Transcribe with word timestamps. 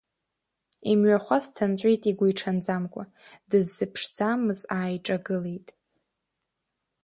Имҩахәасҭа 0.91 1.65
нҵәеит 1.71 2.03
игәиҽанӡамкәа, 2.11 3.03
дыззыԥшӡамыз 3.49 4.59
ааиҿагылеит… 4.77 5.67